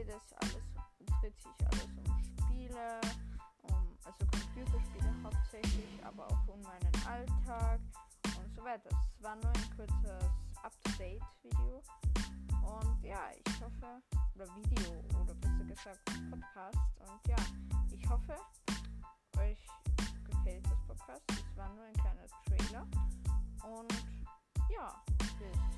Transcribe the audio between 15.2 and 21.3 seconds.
oder besser gesagt Podcast. Und ja, ich hoffe, euch gefällt das Podcast.